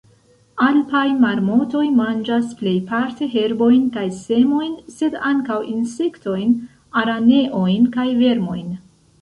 Alpaj 0.67 1.01
marmotoj 1.25 1.83
manĝas 1.97 2.47
plejparte 2.61 3.27
herbojn 3.35 3.85
kaj 3.97 4.07
semojn, 4.23 4.73
sed 4.97 5.19
ankaŭ 5.33 5.61
insektojn, 5.75 6.59
araneojn 7.03 7.89
kaj 7.99 8.09
vermojn. 8.25 8.69